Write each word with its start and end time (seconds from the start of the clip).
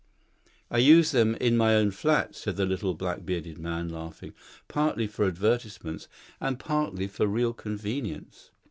"I 0.71 0.79
use 0.79 1.11
them 1.11 1.35
in 1.35 1.55
my 1.55 1.75
own 1.75 1.91
flat," 1.91 2.33
said 2.33 2.55
the 2.55 2.65
little 2.65 2.95
black 2.95 3.23
bearded 3.23 3.59
man, 3.59 3.87
laughing, 3.87 4.33
"partly 4.67 5.05
for 5.05 5.25
advertisements, 5.27 6.07
and 6.39 6.57
partly 6.57 7.05
for 7.07 7.27
real 7.27 7.53
convenience. 7.53 8.49